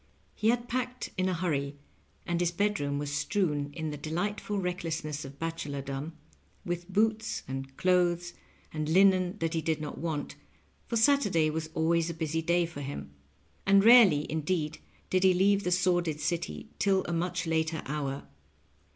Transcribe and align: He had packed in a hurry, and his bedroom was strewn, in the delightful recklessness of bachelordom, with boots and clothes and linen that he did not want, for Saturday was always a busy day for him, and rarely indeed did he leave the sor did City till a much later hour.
He 0.33 0.49
had 0.49 0.67
packed 0.67 1.11
in 1.15 1.29
a 1.29 1.33
hurry, 1.35 1.77
and 2.25 2.39
his 2.41 2.49
bedroom 2.49 2.97
was 2.97 3.11
strewn, 3.13 3.71
in 3.71 3.91
the 3.91 3.97
delightful 3.97 4.57
recklessness 4.57 5.23
of 5.23 5.37
bachelordom, 5.37 6.13
with 6.65 6.91
boots 6.91 7.43
and 7.47 7.77
clothes 7.77 8.33
and 8.73 8.89
linen 8.89 9.37
that 9.37 9.53
he 9.53 9.61
did 9.61 9.79
not 9.79 9.99
want, 9.99 10.33
for 10.87 10.97
Saturday 10.97 11.51
was 11.51 11.69
always 11.75 12.09
a 12.09 12.15
busy 12.15 12.41
day 12.41 12.65
for 12.65 12.81
him, 12.81 13.13
and 13.63 13.83
rarely 13.83 14.25
indeed 14.27 14.79
did 15.11 15.23
he 15.23 15.35
leave 15.35 15.63
the 15.63 15.71
sor 15.71 16.01
did 16.01 16.19
City 16.19 16.67
till 16.79 17.03
a 17.05 17.13
much 17.13 17.45
later 17.45 17.83
hour. 17.85 18.23